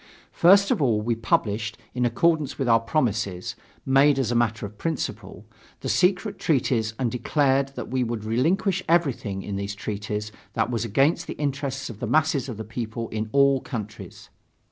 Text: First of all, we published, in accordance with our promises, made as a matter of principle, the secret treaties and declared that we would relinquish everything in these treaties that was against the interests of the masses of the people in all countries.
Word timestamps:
First 0.33 0.71
of 0.71 0.81
all, 0.81 0.99
we 0.99 1.13
published, 1.13 1.77
in 1.93 2.05
accordance 2.07 2.57
with 2.57 2.67
our 2.67 2.79
promises, 2.79 3.55
made 3.85 4.17
as 4.17 4.31
a 4.31 4.35
matter 4.35 4.65
of 4.65 4.79
principle, 4.79 5.45
the 5.81 5.89
secret 5.89 6.39
treaties 6.39 6.95
and 6.97 7.11
declared 7.11 7.67
that 7.75 7.89
we 7.91 8.03
would 8.03 8.23
relinquish 8.23 8.81
everything 8.89 9.43
in 9.43 9.57
these 9.57 9.75
treaties 9.75 10.31
that 10.53 10.71
was 10.71 10.83
against 10.83 11.27
the 11.27 11.35
interests 11.35 11.87
of 11.87 11.99
the 11.99 12.07
masses 12.07 12.49
of 12.49 12.57
the 12.57 12.63
people 12.63 13.09
in 13.09 13.29
all 13.31 13.61
countries. 13.61 14.31